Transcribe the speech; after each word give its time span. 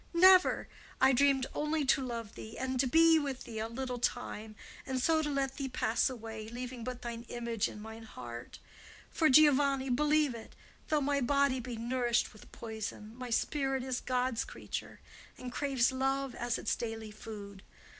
never! 0.15 0.67
I 0.99 1.13
dreamed 1.13 1.45
only 1.53 1.85
to 1.85 2.03
love 2.03 2.33
thee 2.33 2.57
and 2.57 2.89
be 2.89 3.19
with 3.19 3.43
thee 3.43 3.59
a 3.59 3.67
little 3.67 3.99
time, 3.99 4.55
and 4.83 4.99
so 4.99 5.21
to 5.21 5.29
let 5.29 5.57
thee 5.57 5.69
pass 5.69 6.09
away, 6.09 6.49
leaving 6.49 6.83
but 6.83 7.03
thine 7.03 7.21
image 7.29 7.67
in 7.69 7.79
mine 7.79 8.01
heart; 8.01 8.57
for, 9.11 9.29
Giovanni, 9.29 9.89
believe 9.89 10.33
it, 10.33 10.55
though 10.87 11.01
my 11.01 11.21
body 11.21 11.59
be 11.59 11.75
nourished 11.77 12.33
with 12.33 12.51
poison, 12.51 13.13
my 13.15 13.29
spirit 13.29 13.83
is 13.83 14.01
God's 14.01 14.43
creature, 14.43 15.01
and 15.37 15.51
craves 15.51 15.91
love 15.91 16.33
as 16.33 16.57
its 16.57 16.75
daily 16.75 17.11
food. 17.11 17.61